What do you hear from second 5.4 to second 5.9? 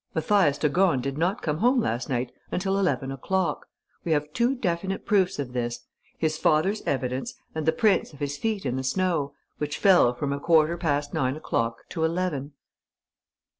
this: